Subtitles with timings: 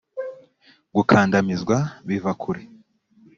[0.95, 2.61] gukandamizwa biva kure